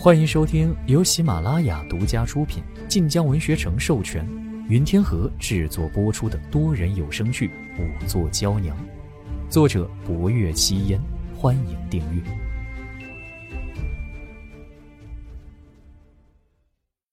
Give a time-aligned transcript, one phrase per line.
[0.00, 4.24] 欢迎收听由喜马拉雅独家出品、晋江文学城授权、
[4.68, 7.48] 云天河制作播出的多人有声剧
[7.80, 8.76] 《五座娇娘》，
[9.50, 11.00] 作者：博月七烟。
[11.36, 12.22] 欢迎订阅。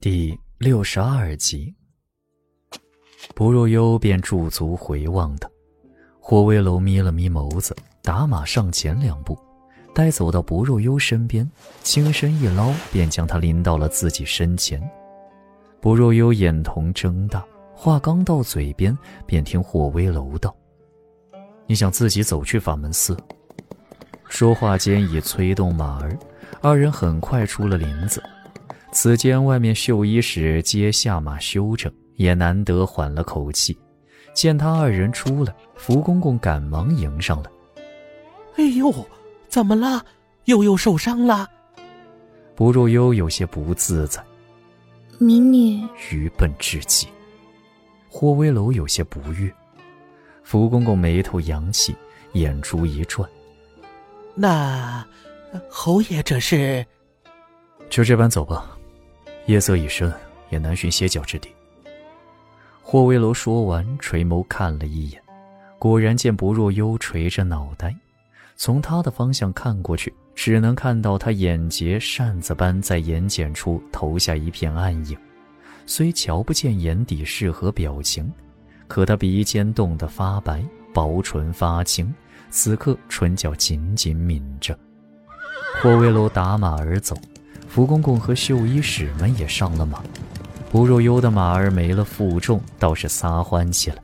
[0.00, 1.72] 第六十二集，
[3.32, 5.48] 不若幽便驻足回望他，
[6.18, 9.38] 霍威楼眯了眯眸子，打马上前两步。
[9.94, 11.48] 待走到不若幽身边，
[11.82, 14.82] 轻身一捞，便将他拎到了自己身前。
[15.80, 17.44] 不若幽眼瞳睁大，
[17.74, 20.54] 话刚到嘴边，便听霍威楼道
[21.66, 23.16] ：“你想自己走去法门寺？”
[24.28, 26.18] 说话间已催动马儿，
[26.62, 28.22] 二人很快出了林子。
[28.92, 33.78] 此间外面绣衣使皆下马休整，也难得缓了口气。
[34.32, 37.50] 见他二人出来，福公公赶忙迎上来
[38.56, 38.90] ：“哎呦！”
[39.52, 40.02] 怎么了？
[40.46, 41.46] 悠悠受伤了。
[42.56, 44.24] 不若幽有些不自在。
[45.18, 47.06] 民女愚笨至极。
[48.08, 49.52] 霍威楼有些不悦。
[50.42, 51.94] 福公公眉头扬起，
[52.32, 53.28] 眼珠一转。
[54.34, 55.06] 那
[55.68, 56.82] 侯爷这是？
[57.90, 58.74] 就这般走吧。
[59.44, 60.10] 夜色已深，
[60.48, 61.50] 也难寻歇脚之地。
[62.80, 65.22] 霍威楼说完，垂眸看了一眼，
[65.78, 67.94] 果然见不若幽垂着脑袋。
[68.64, 75.18] 从他的方向看过去，只能看到他眼睫扇子般在眼睑处投下一片暗影，
[75.84, 78.32] 虽瞧不见眼底是何表情，
[78.86, 80.62] 可他鼻尖冻得发白，
[80.94, 82.14] 薄唇发青，
[82.50, 84.78] 此刻唇角紧紧抿着。
[85.82, 87.16] 霍威楼打马而走，
[87.66, 90.00] 福公公和绣衣使们也上了马，
[90.70, 93.96] 不若幽的马儿没了负重，倒是撒欢起来。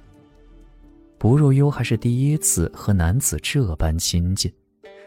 [1.18, 4.50] 不若幽还是第一次和男子这般亲近，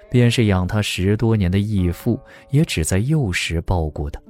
[0.09, 4.21] 便是养他十多年的义父，也只在幼时抱过他。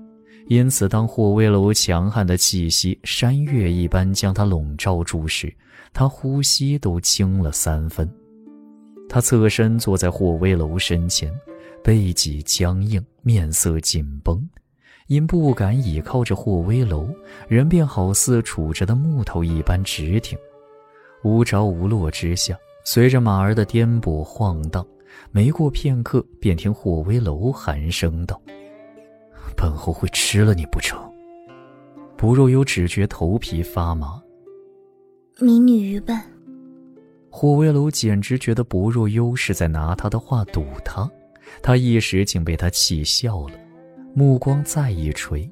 [0.48, 5.52] 因此，当霍威楼强悍的气息山岳一般将他笼罩住时，
[5.92, 8.10] 他呼吸都轻了三分。
[9.10, 11.34] 他侧身坐在霍威楼身前，
[11.84, 14.48] 背脊僵硬，面色紧绷，
[15.08, 17.08] 因不敢倚靠着霍威楼，
[17.48, 20.38] 人便好似杵着的木头一般直挺。
[21.24, 24.86] 无着无落之下，随着马儿的颠簸晃荡，
[25.32, 28.42] 没过片刻，便听霍威楼寒声道
[29.56, 31.00] ：“本侯会吃了你不成？”
[32.18, 34.22] 不若幽只觉头皮发麻。
[35.40, 36.20] 民女愚笨。
[37.30, 41.10] 霍威楼简直觉得不若幽是在拿他的话堵他，
[41.64, 43.54] 他一时竟被他气笑了，
[44.14, 45.50] 目光再一垂。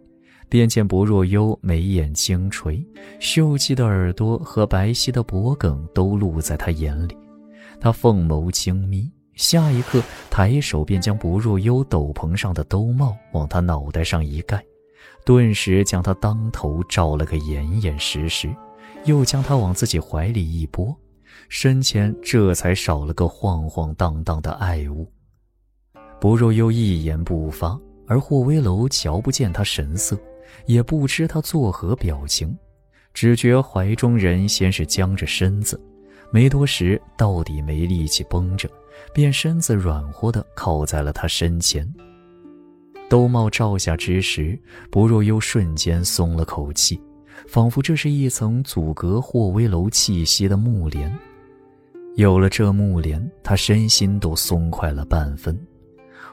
[0.49, 2.83] 便见不若幽眉眼轻垂，
[3.19, 7.15] 秀气的耳朵和白皙的脖颈都露在他眼里。
[7.79, 14.61] 他凤眸轻眯，下一刻抬手便将不若幽斗篷上的兜帽往他脑袋上一盖，
[15.23, 18.53] 顿时将他当头照了个严严实实，
[19.05, 20.93] 又将他往自己怀里一拨，
[21.47, 25.07] 身前这才少了个晃晃荡荡的爱物。
[26.19, 30.19] 不若幽一言不发，而霍威楼瞧不见他神色。
[30.65, 32.55] 也不知他作何表情，
[33.13, 35.79] 只觉怀中人先是僵着身子，
[36.31, 38.69] 没多时到底没力气绷着，
[39.13, 41.87] 便身子软和的靠在了他身前。
[43.09, 44.57] 兜帽罩下之时，
[44.91, 47.01] 不若幽瞬间松了口气，
[47.47, 51.11] 仿佛这是一层阻隔霍威楼气息的木帘。
[52.15, 55.59] 有了这木帘，他身心都松快了半分。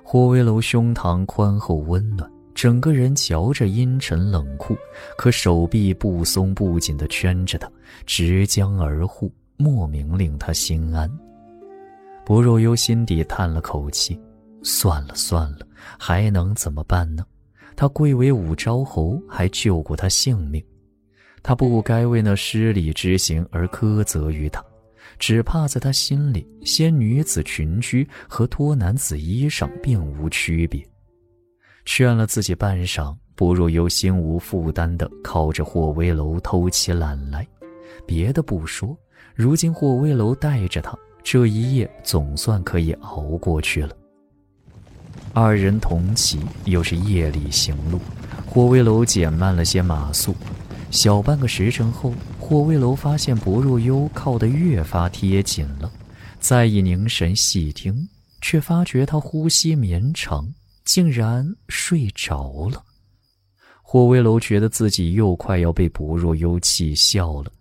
[0.02, 2.30] 霍威楼胸膛宽厚温暖。
[2.56, 4.74] 整个人瞧着阴沉冷酷，
[5.18, 7.70] 可手臂不松不紧地圈着他，
[8.06, 11.06] 直将而护，莫名令他心安。
[12.24, 14.18] 不若幽心底叹了口气，
[14.62, 15.68] 算了算了，
[15.98, 17.22] 还能怎么办呢？
[17.76, 20.64] 他贵为武昭侯，还救过他性命，
[21.42, 24.64] 他不该为那失礼之行而苛责于他，
[25.18, 30.82] 只怕在他心里，仙女子裙居和脱男子衣裳并无区别。
[31.86, 37.46] 劝了自己半晌，不若幽心无负担地靠着霍威楼偷起懒来。
[38.04, 38.94] 别的不说，
[39.34, 43.96] 如今霍威楼带着他，这一夜总算可以熬过去了。
[45.32, 48.00] 二人同骑，又是夜里行路，
[48.46, 50.34] 霍威楼减慢了些马速。
[50.90, 55.90] 小半个时辰后，霍威楼发现薄若幽靠得越发贴紧了，
[56.40, 58.08] 再一凝神细听，
[58.40, 60.52] 却发觉他呼吸绵长。
[60.86, 62.82] 竟然睡着了，
[63.82, 67.52] 霍威楼觉得自己又快要被薄若幽气笑了。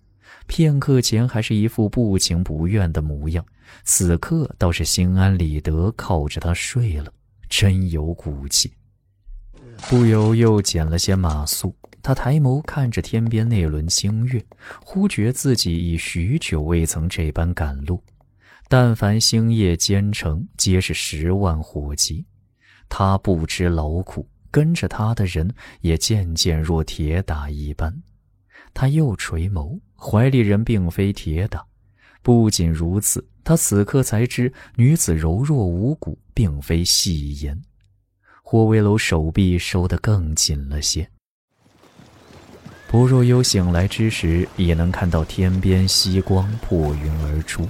[0.48, 3.44] 片刻前还是一副不情不愿的模样，
[3.83, 7.12] 此刻倒是心安理得，靠着他睡了，
[7.50, 8.72] 真有骨气。
[9.89, 11.75] 不由又减了些马速。
[12.04, 14.45] 他抬眸看着天边那轮星月，
[14.83, 18.00] 忽觉自己已许久未曾这般赶路。
[18.68, 22.24] 但凡星夜兼程，皆是十万火急。
[22.90, 27.94] 他不知劳苦，跟着他的人也渐渐若铁打一般。
[28.74, 31.66] 他又垂眸，怀里人并非铁打。
[32.22, 37.62] 不仅如此，他此刻才知女子柔弱无骨，并非戏言。
[38.42, 41.08] 霍威楼手臂收得更紧了些。
[42.88, 47.68] 薄若幽醒来之时，也能看到天边夕光破云而出。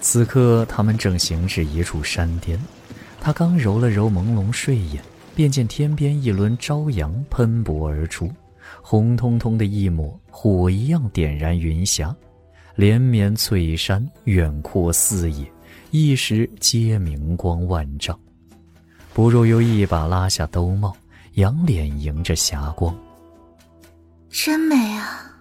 [0.00, 2.58] 此刻，他们正行至一处山巅。
[3.24, 5.00] 他刚揉了揉朦胧睡眼，
[5.32, 8.28] 便见天边一轮朝阳喷薄而出，
[8.82, 12.12] 红彤彤的一抹，火一样点燃云霞。
[12.74, 15.46] 连绵翠山，远阔四野，
[15.92, 18.18] 一时皆明光万丈。
[19.14, 20.92] 不若又一把拉下兜帽，
[21.34, 22.92] 仰脸迎着霞光。
[24.30, 25.32] 真美啊！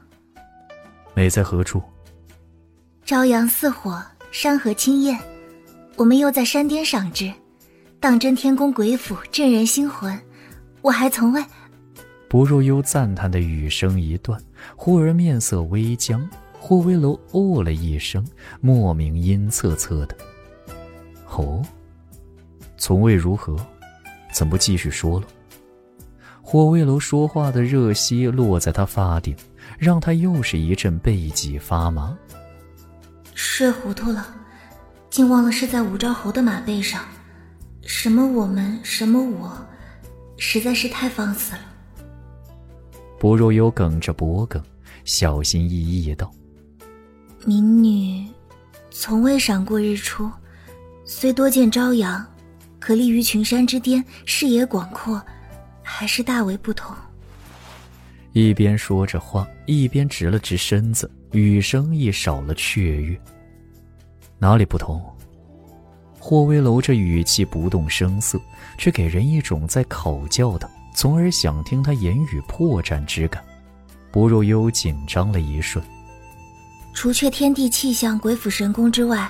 [1.15, 1.81] 美在何处？
[3.05, 3.99] 朝阳似火，
[4.31, 5.17] 山河清艳。
[5.95, 7.33] 我们又在山巅赏之，
[8.01, 10.19] 当真天宫鬼斧，震人心魂。
[10.81, 11.45] 我还从未……
[12.27, 14.41] 不若幽赞叹的语声一断，
[14.75, 16.27] 忽而面色微僵。
[16.59, 18.25] 霍威楼哦了一声，
[18.59, 20.17] 莫名阴恻恻的。
[21.27, 21.61] 哦，
[22.75, 23.55] 从未如何？
[24.33, 25.27] 怎不继续说了？
[26.41, 29.35] 霍威楼说话的热息落在他发顶，
[29.77, 32.17] 让他又是一阵背脊发麻。
[33.35, 34.25] 睡糊涂了，
[35.11, 37.03] 竟忘了是在武昭侯的马背上。
[37.85, 39.51] 什么我们，什么我，
[40.37, 41.61] 实在是太放肆了。
[43.19, 44.63] 薄若幽梗着脖梗，
[45.03, 46.31] 小心翼翼道
[47.45, 48.27] ：“民女
[48.89, 50.29] 从未赏过日出，
[51.05, 52.25] 虽多见朝阳，
[52.79, 55.21] 可立于群山之巅，视野广阔。”
[55.83, 56.95] 还是大为不同。
[58.31, 63.19] 一边说着话，一边直了直身子，语声亦少了雀跃。
[64.39, 65.03] 哪里不同？
[66.23, 68.39] 霍威楼这语气不动声色，
[68.77, 73.43] 却给人一种在考教的，从而想听他言语破绽之感。
[74.11, 75.83] 不若幽紧张了一瞬。
[76.93, 79.27] 除却天地气象、鬼斧神工之外，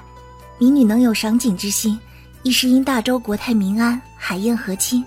[0.59, 1.97] 民女能有赏景之心，
[2.43, 5.01] 亦是因大周国泰民安，海晏河清。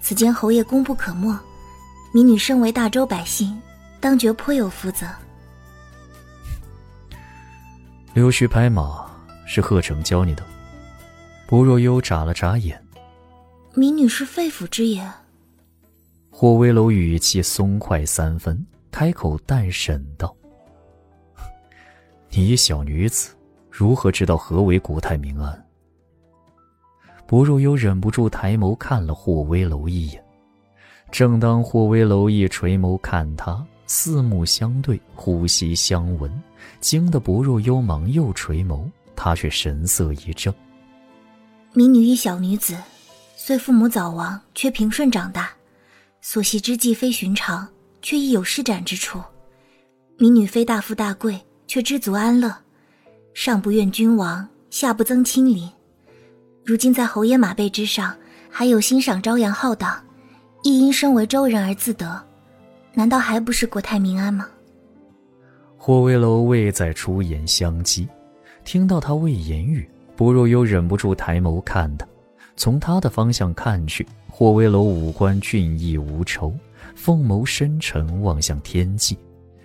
[0.00, 1.38] 此间侯爷功不可没，
[2.12, 3.60] 民女身为大周百姓，
[4.00, 5.06] 当觉颇有福泽。
[8.14, 9.04] 溜须拍马
[9.46, 10.42] 是贺成教你的？
[11.46, 12.80] 薄若幽眨了眨眼。
[13.74, 15.10] 民女是肺腑之言。
[16.30, 20.34] 霍威楼语气松快三分，开口淡审道
[22.30, 23.34] ：“你一小女子，
[23.70, 25.64] 如何知道何为国泰民安？”
[27.26, 30.24] 薄若幽忍不住抬眸看了霍威楼一眼，
[31.10, 36.30] 正当霍威楼一垂眸看他，四目相对，呼吸相闻，
[36.80, 40.54] 惊得薄若幽忙又垂眸，他却神色一怔。
[41.76, 42.76] 民女一小女子，
[43.34, 45.50] 虽父母早亡，却平顺长大，
[46.20, 47.66] 所习之计非寻常，
[48.00, 49.20] 却亦有施展之处。
[50.16, 52.56] 民女非大富大贵，却知足安乐，
[53.34, 55.68] 上不怨君王，下不憎亲邻。
[56.64, 58.16] 如今在侯爷马背之上，
[58.48, 60.00] 还有欣赏朝阳浩荡，
[60.62, 62.24] 亦因身为周人而自得，
[62.92, 64.46] 难道还不是国泰民安吗？
[65.76, 68.06] 霍威楼未再出言相讥，
[68.64, 72.06] 听到他未言语，薄若幽忍不住抬眸看他。
[72.56, 76.54] 从他的方向看去，霍威楼五官俊逸无愁，
[76.94, 79.18] 凤眸深沉望向天际，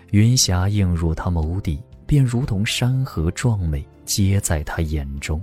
[0.09, 5.39] 云霞映入他眸底，便如同山河壮美，皆在他眼中。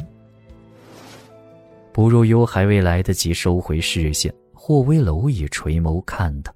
[1.93, 6.53] 薄若幽还未来得及收回视线，霍威楼已垂眸看他。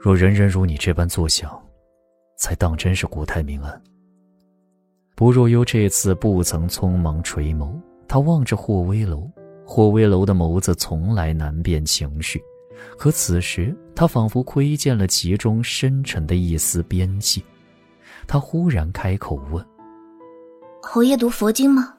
[0.00, 1.48] 若人人如你这般作想，
[2.36, 3.80] 才当真是国泰民安。
[5.20, 9.30] 薄若幽这次不曾匆忙垂眸，他望着霍威楼，
[9.66, 12.42] 霍威楼的眸子从来难辨情绪，
[12.96, 17.44] 可此时他仿佛窥见了其中深沉的一丝边际。
[18.26, 19.62] 他忽然开口问
[20.80, 21.94] ：“侯爷读佛经吗？”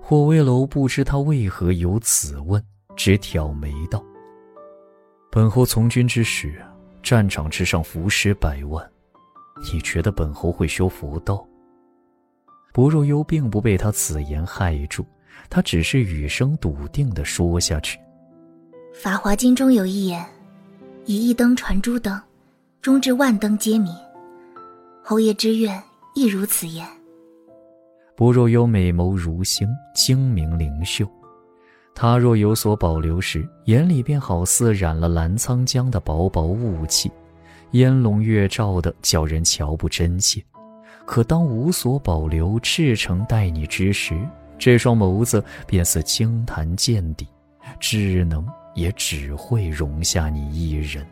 [0.00, 2.62] 霍威楼不知他为何有此问，
[2.94, 4.00] 只挑眉道
[5.28, 6.64] ：“本侯从军之时，
[7.02, 8.88] 战场之上浮尸百万，
[9.72, 11.44] 你觉得本侯会修佛道？”
[12.76, 15.02] 薄若幽并不被他此言害住，
[15.48, 17.98] 他只是语声笃定地说下去
[19.00, 20.22] ：“《法华经》中有一言
[21.06, 22.20] ：‘以一灯传诸灯，
[22.82, 23.90] 终至万灯皆明。’
[25.02, 25.82] 侯爷之愿
[26.14, 26.86] 亦如此言。”
[28.14, 31.08] 薄若幽美眸如星，精明灵秀，
[31.94, 37.10] 他若有所保留时，眼里便好似染了澜沧江的薄薄雾气，
[37.70, 40.44] 烟笼月照的，叫人瞧不真切。
[41.06, 44.18] 可当无所保留、赤诚待你之时，
[44.58, 47.26] 这双眸子便似清潭见底，
[47.78, 51.06] 只能也只会容下你一人。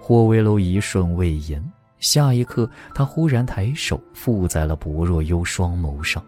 [0.00, 1.62] 霍威楼一瞬未言，
[2.00, 6.24] 下一刻，他忽然抬手附在了薄若幽双眸上，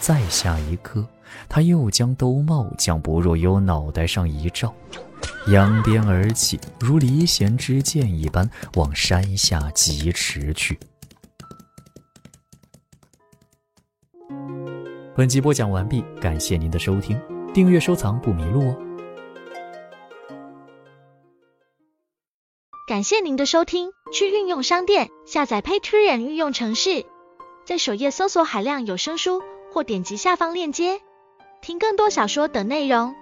[0.00, 1.06] 再下一刻。
[1.48, 4.74] 他又将兜帽将薄若幽脑袋上一罩，
[5.48, 10.78] 扬鞭而起，如离弦之箭一般往山下疾驰去。
[15.14, 17.20] 本集播讲完毕，感谢您的收听，
[17.52, 18.76] 订阅收藏不迷路哦。
[22.88, 27.04] 感谢您的收听，去运用商店下载 Patreon 运用城市，
[27.66, 31.02] 在首页搜索海量有声书，或点击下方链接。
[31.60, 33.14] 听更多小说等内容。